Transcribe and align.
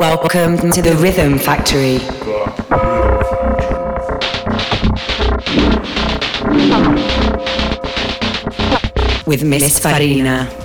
Welcome 0.00 0.56
to 0.70 0.80
the 0.80 0.94
Rhythm 0.94 1.36
Factory. 1.38 1.98
With 9.26 9.44
Miss 9.44 9.78
Farina. 9.78 10.59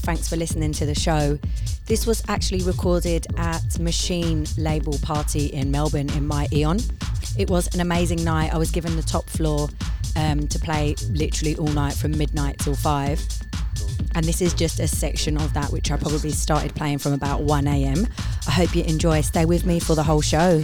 Thanks 0.00 0.28
for 0.28 0.36
listening 0.36 0.72
to 0.72 0.86
the 0.86 0.94
show. 0.94 1.38
This 1.86 2.06
was 2.06 2.22
actually 2.28 2.62
recorded 2.62 3.26
at 3.36 3.78
Machine 3.78 4.46
Label 4.56 4.98
Party 5.02 5.46
in 5.46 5.70
Melbourne 5.70 6.10
in 6.10 6.26
my 6.26 6.46
Eon. 6.52 6.78
It 7.36 7.50
was 7.50 7.72
an 7.74 7.80
amazing 7.80 8.24
night. 8.24 8.52
I 8.52 8.58
was 8.58 8.70
given 8.70 8.96
the 8.96 9.02
top 9.02 9.28
floor 9.28 9.68
um, 10.16 10.46
to 10.48 10.58
play 10.58 10.94
literally 11.10 11.56
all 11.56 11.68
night 11.68 11.94
from 11.94 12.16
midnight 12.16 12.58
till 12.58 12.74
five. 12.74 13.22
And 14.14 14.24
this 14.24 14.40
is 14.40 14.54
just 14.54 14.80
a 14.80 14.88
section 14.88 15.36
of 15.36 15.52
that 15.54 15.70
which 15.70 15.90
I 15.90 15.96
probably 15.96 16.30
started 16.30 16.74
playing 16.74 16.98
from 16.98 17.12
about 17.12 17.42
1 17.42 17.66
a.m. 17.66 18.06
I 18.46 18.50
hope 18.50 18.74
you 18.74 18.82
enjoy. 18.84 19.20
Stay 19.20 19.44
with 19.44 19.64
me 19.64 19.78
for 19.78 19.94
the 19.94 20.02
whole 20.02 20.20
show. 20.20 20.62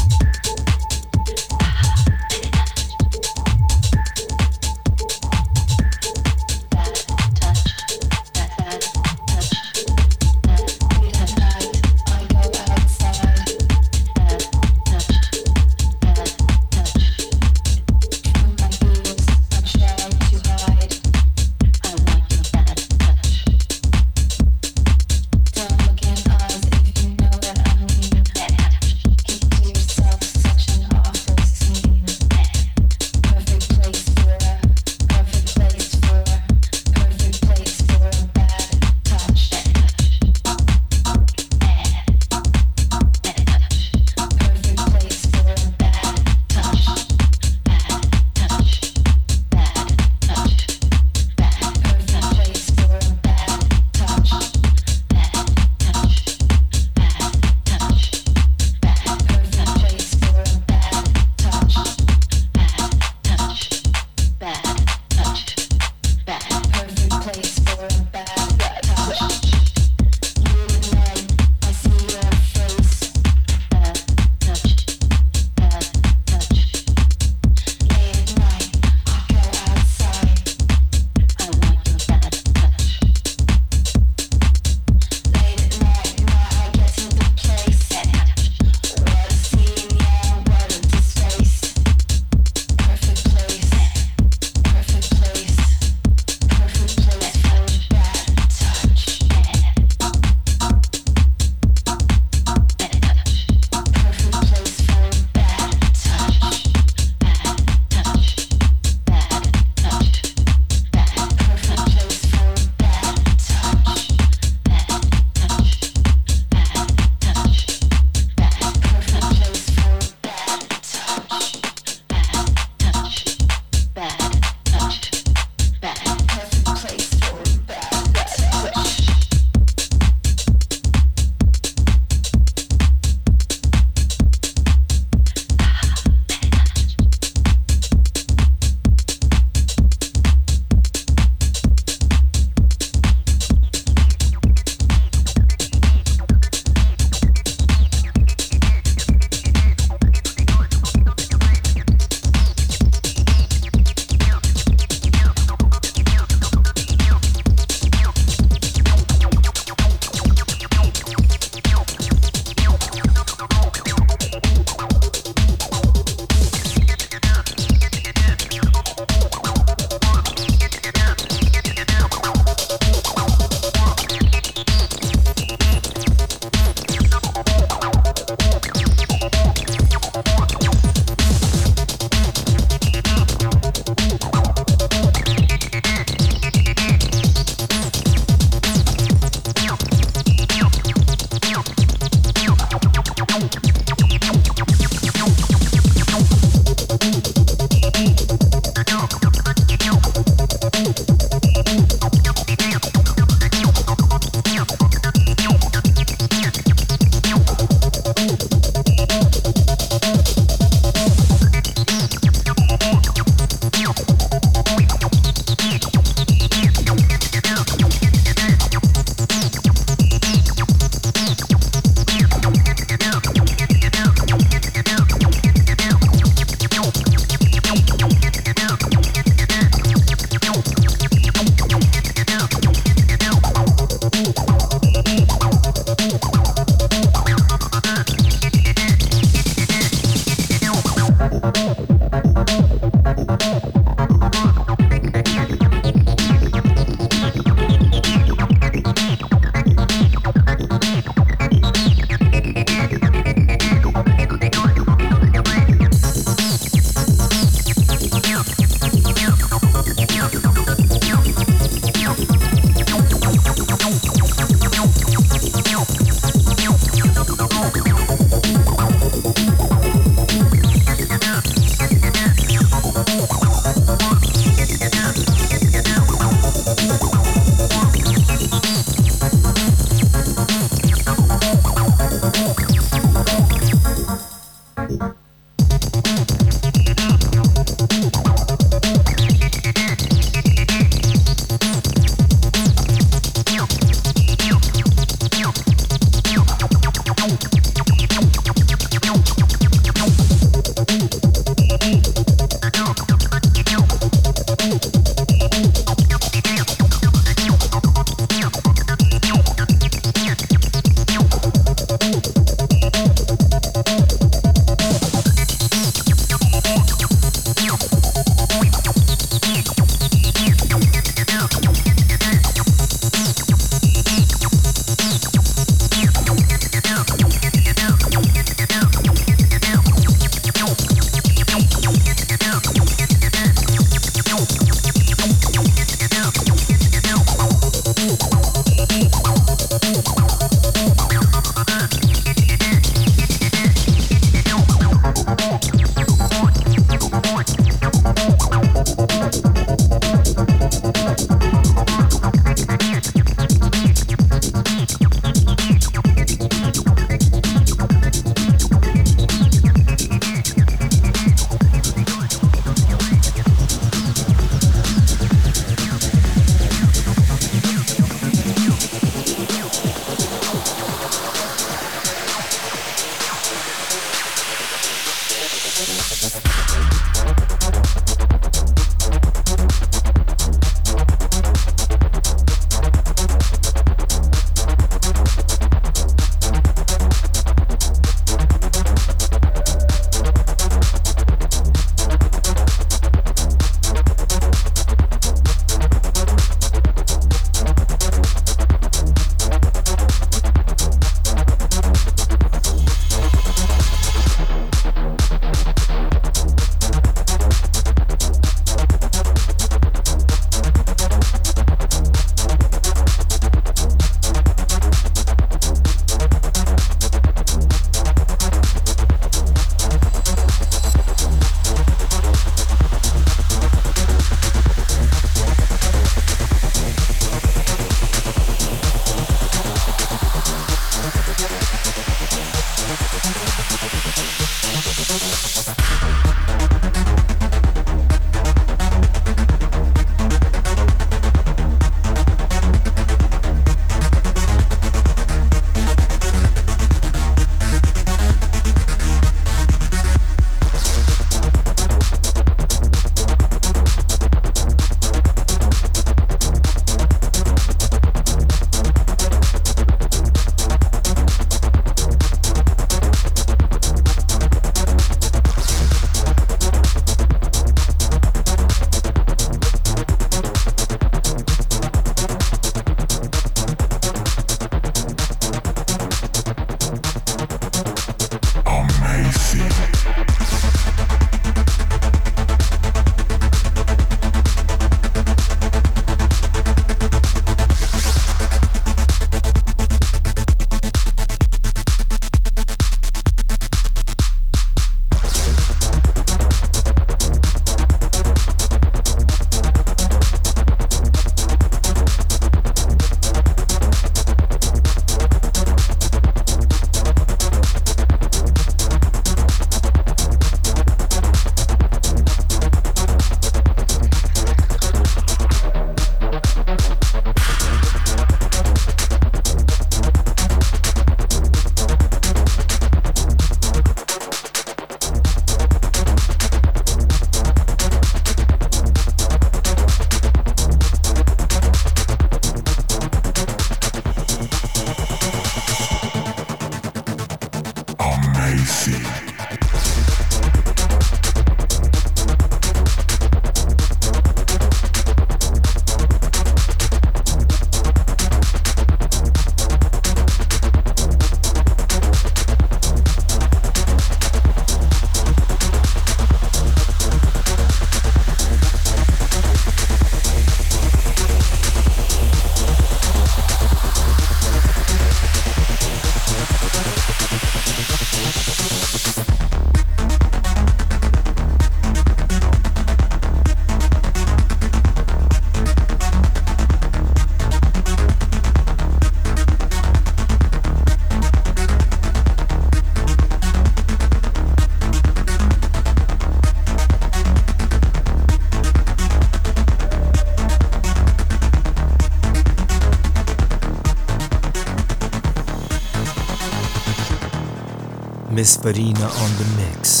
Miss 598.41 598.57
Farina 598.57 599.05
on 599.05 599.31
the 599.37 599.45
mix. 599.55 600.00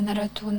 на 0.00 0.14
роту, 0.14 0.50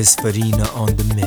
Farina 0.00 0.66
on 0.70 0.86
the 0.96 1.04
mix. 1.14 1.19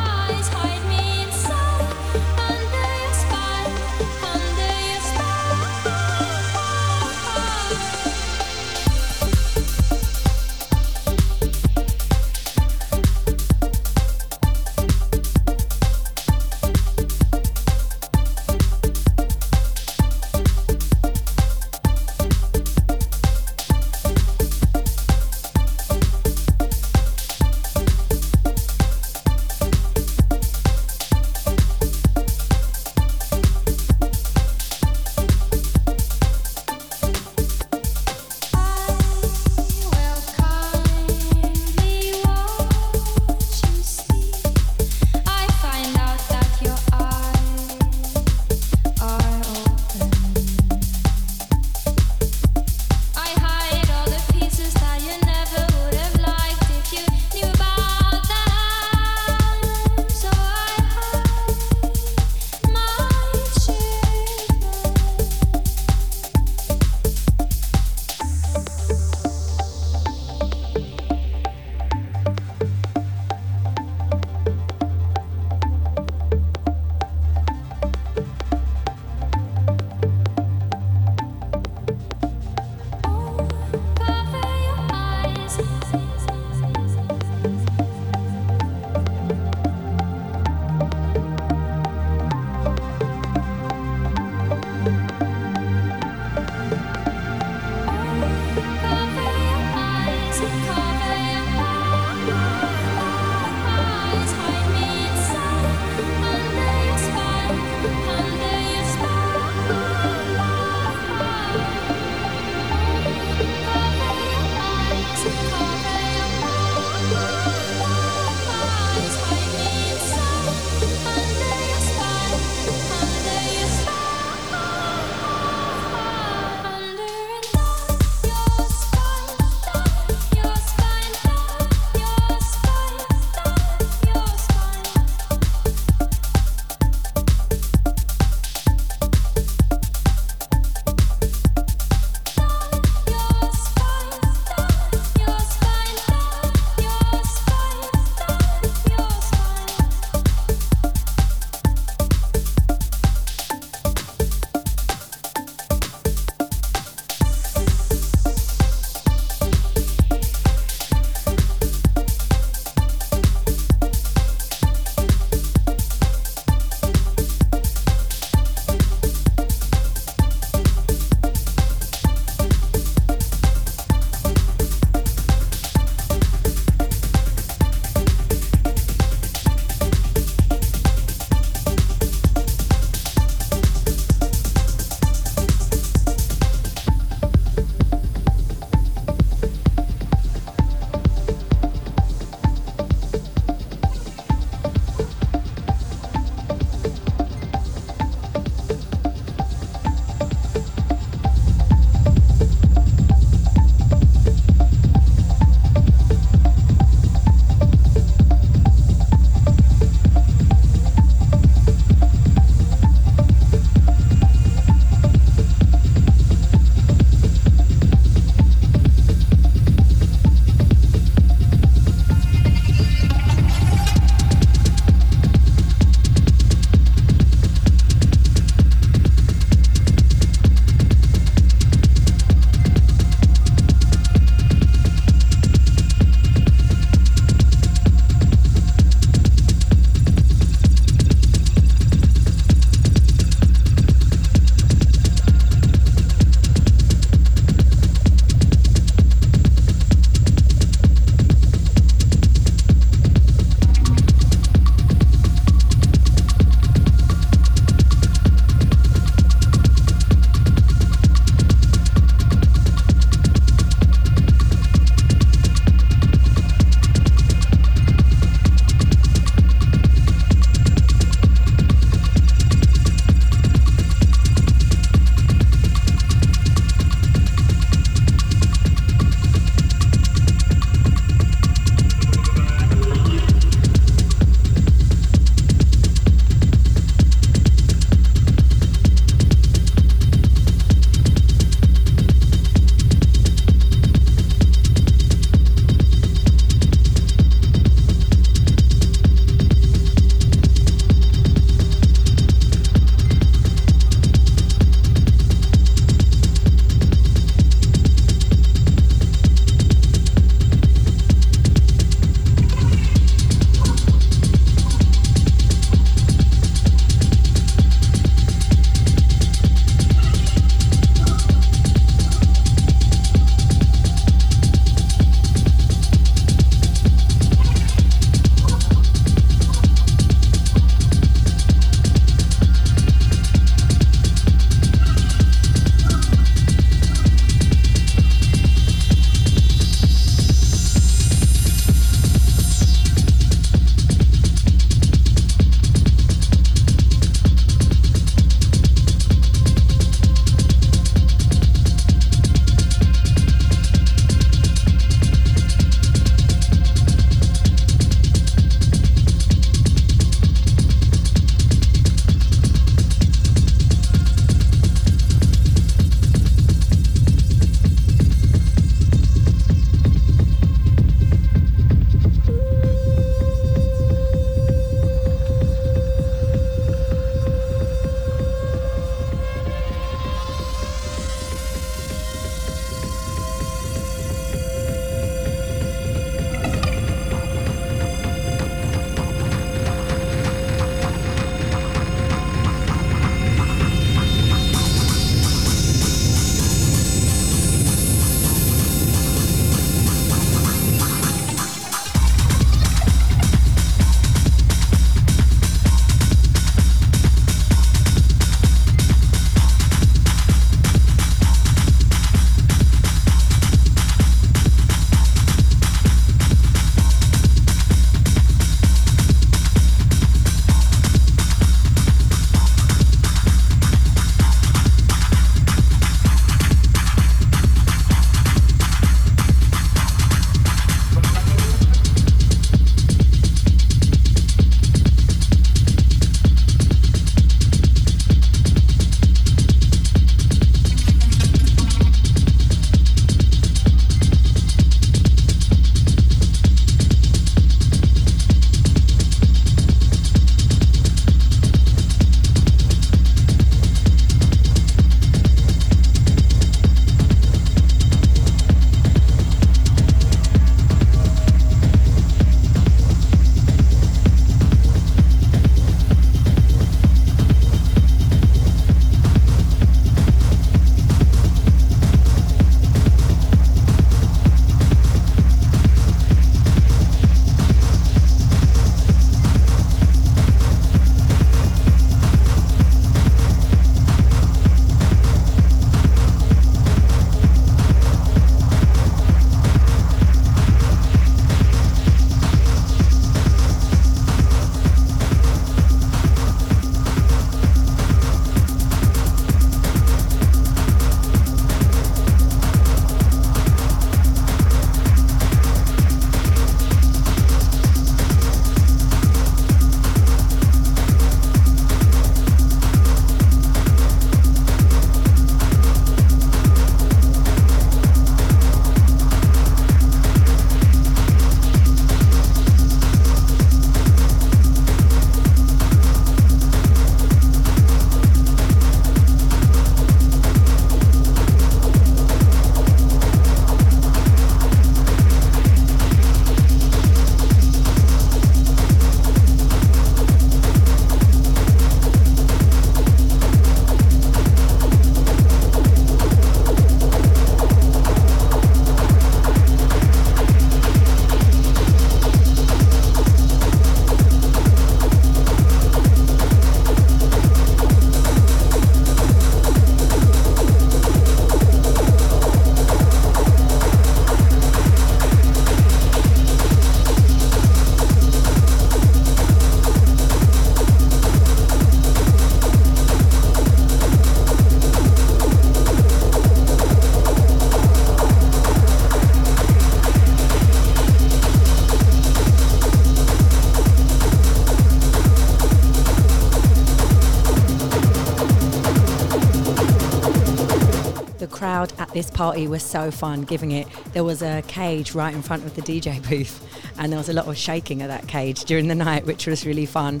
Party 592.16 592.48
was 592.48 592.62
so 592.62 592.90
fun 592.90 593.22
giving 593.22 593.50
it. 593.50 593.68
There 593.92 594.02
was 594.02 594.22
a 594.22 594.42
cage 594.48 594.94
right 594.94 595.14
in 595.14 595.20
front 595.20 595.44
of 595.44 595.54
the 595.54 595.62
DJ 595.62 596.02
booth, 596.08 596.42
and 596.78 596.90
there 596.90 596.98
was 596.98 597.10
a 597.10 597.12
lot 597.12 597.28
of 597.28 597.36
shaking 597.36 597.82
of 597.82 597.88
that 597.88 598.08
cage 598.08 598.44
during 598.44 598.68
the 598.68 598.74
night, 598.74 599.04
which 599.04 599.26
was 599.26 599.46
really 599.46 599.66
fun. 599.66 600.00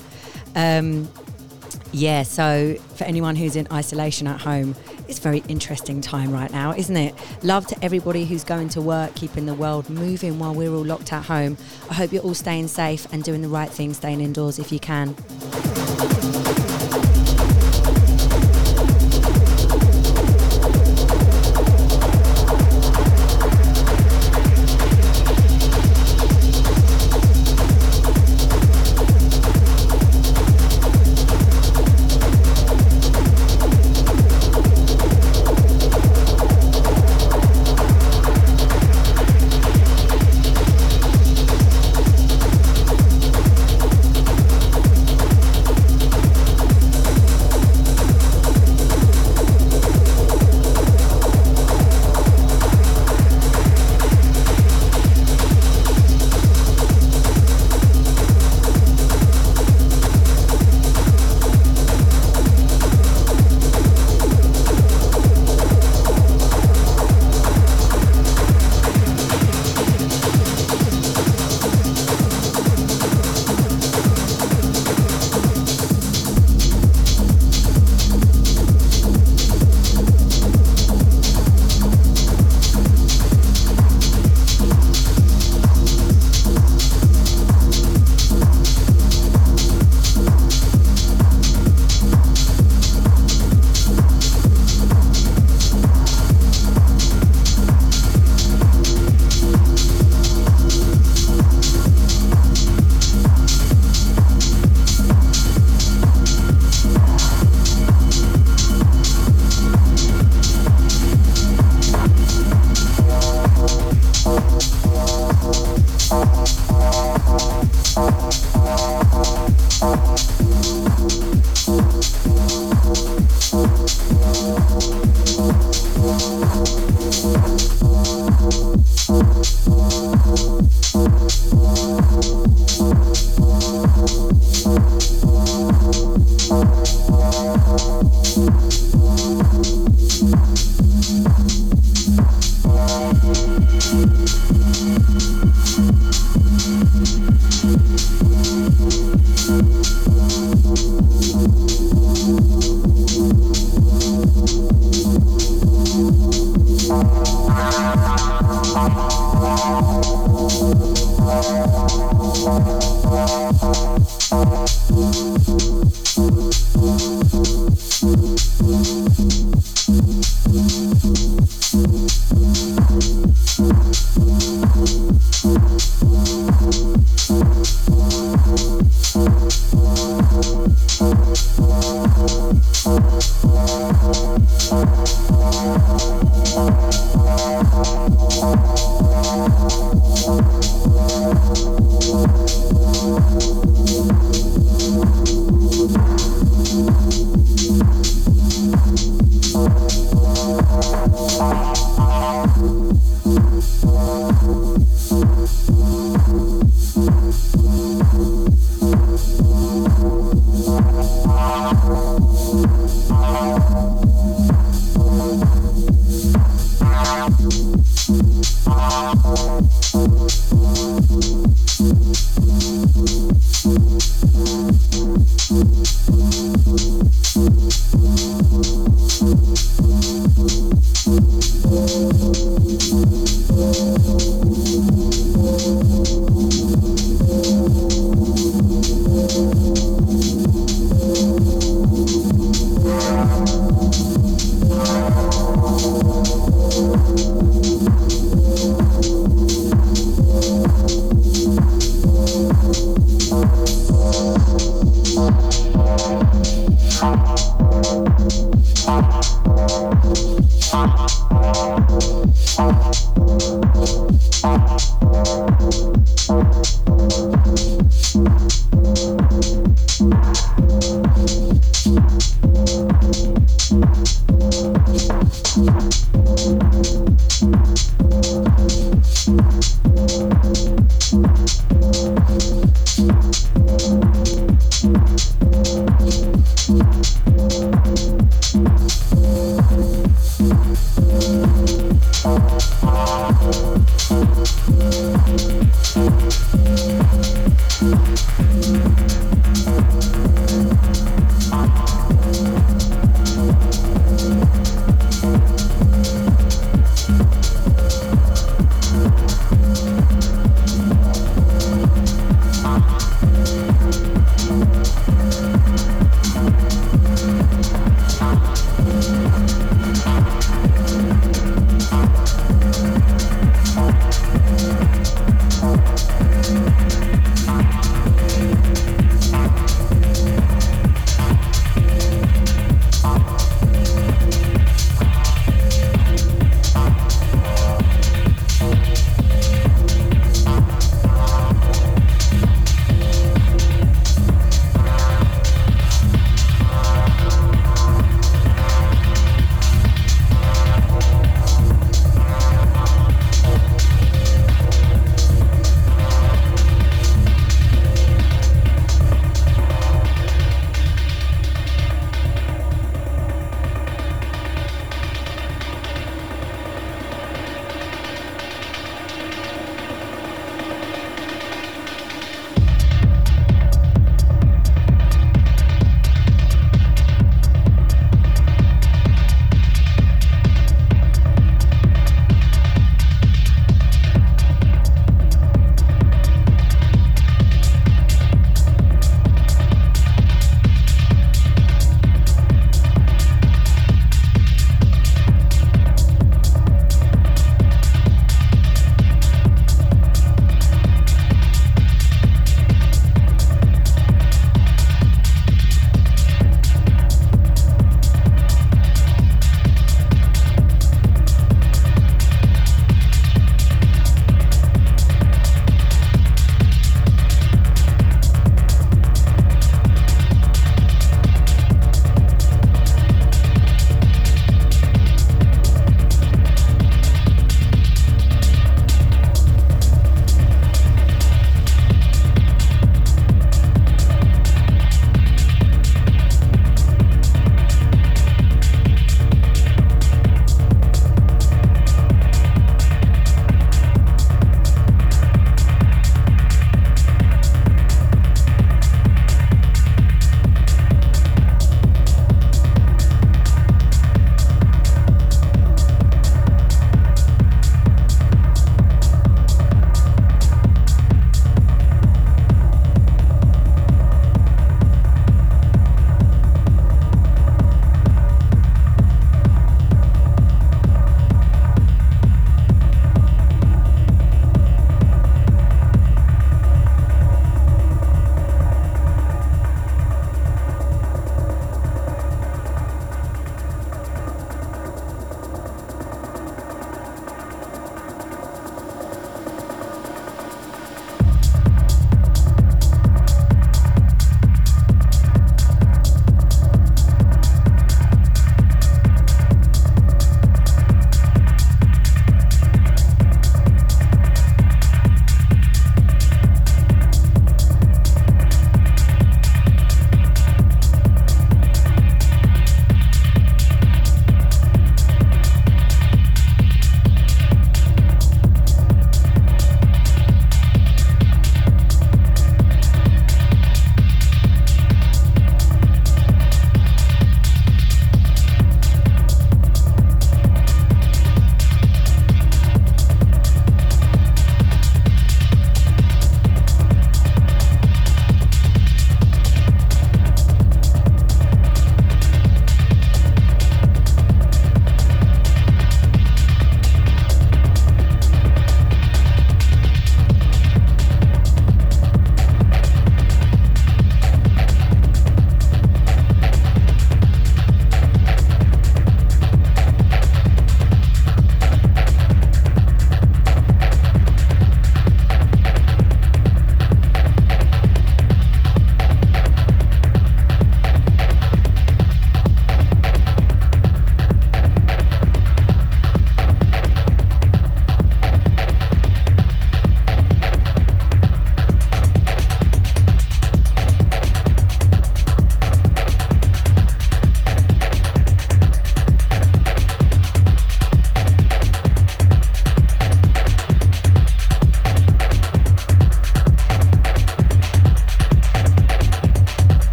Um, 0.54 1.08
yeah, 1.92 2.22
so 2.22 2.74
for 2.94 3.04
anyone 3.04 3.36
who's 3.36 3.54
in 3.54 3.68
isolation 3.70 4.26
at 4.26 4.40
home, 4.40 4.74
it's 5.08 5.18
a 5.18 5.22
very 5.22 5.42
interesting 5.48 6.00
time 6.00 6.32
right 6.32 6.50
now, 6.50 6.72
isn't 6.72 6.96
it? 6.96 7.14
Love 7.42 7.66
to 7.68 7.84
everybody 7.84 8.24
who's 8.24 8.44
going 8.44 8.68
to 8.70 8.80
work, 8.80 9.14
keeping 9.14 9.46
the 9.46 9.54
world 9.54 9.88
moving 9.88 10.38
while 10.38 10.54
we're 10.54 10.72
all 10.72 10.84
locked 10.84 11.12
at 11.12 11.24
home. 11.24 11.56
I 11.88 11.94
hope 11.94 12.12
you're 12.12 12.22
all 12.22 12.34
staying 12.34 12.68
safe 12.68 13.06
and 13.12 13.22
doing 13.22 13.42
the 13.42 13.48
right 13.48 13.70
thing, 13.70 13.94
staying 13.94 14.20
indoors 14.20 14.58
if 14.58 14.72
you 14.72 14.80
can. 14.80 15.14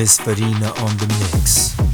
Miss 0.00 0.18
Farina 0.18 0.72
on 0.78 0.96
the 0.96 1.06
mix. 1.18 1.89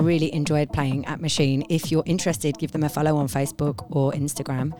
Really 0.00 0.32
enjoyed 0.34 0.72
playing 0.72 1.06
at 1.06 1.20
Machine. 1.20 1.64
If 1.68 1.90
you're 1.90 2.02
interested, 2.06 2.58
give 2.58 2.72
them 2.72 2.82
a 2.82 2.88
follow 2.88 3.16
on 3.16 3.28
Facebook 3.28 3.86
or 3.90 4.12
Instagram. 4.12 4.72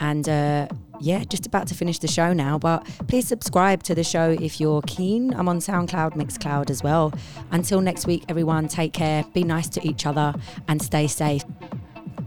And 0.00 0.28
uh, 0.28 0.68
yeah, 1.00 1.24
just 1.24 1.46
about 1.46 1.66
to 1.68 1.74
finish 1.74 1.98
the 1.98 2.08
show 2.08 2.32
now, 2.32 2.58
but 2.58 2.84
please 3.08 3.26
subscribe 3.26 3.82
to 3.84 3.94
the 3.94 4.04
show 4.04 4.30
if 4.40 4.60
you're 4.60 4.82
keen. 4.82 5.34
I'm 5.34 5.48
on 5.48 5.58
SoundCloud, 5.58 6.12
Mixcloud 6.12 6.70
as 6.70 6.82
well. 6.82 7.12
Until 7.50 7.80
next 7.80 8.06
week, 8.06 8.24
everyone, 8.28 8.68
take 8.68 8.92
care, 8.92 9.24
be 9.34 9.44
nice 9.44 9.68
to 9.70 9.86
each 9.86 10.06
other, 10.06 10.34
and 10.68 10.80
stay 10.80 11.06
safe. 11.06 11.42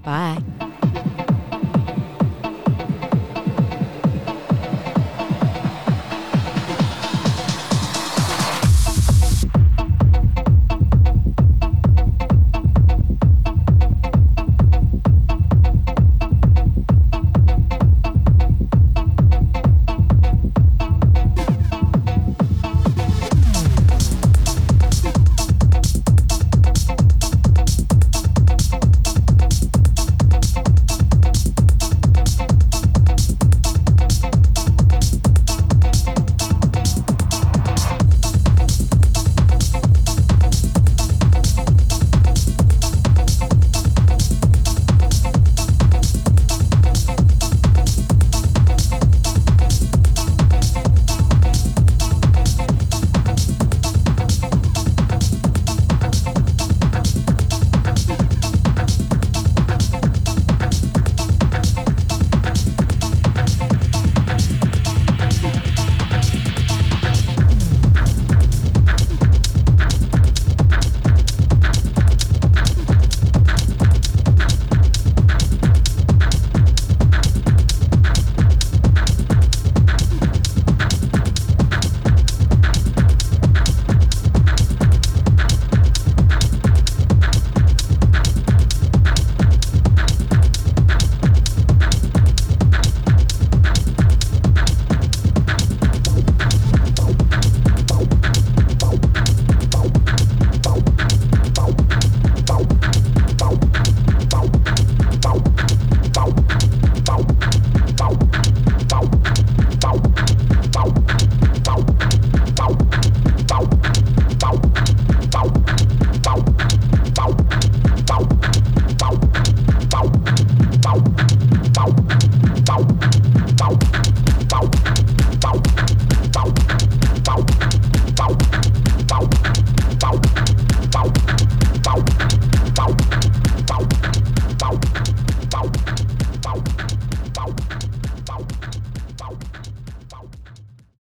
Bye. 0.03 0.41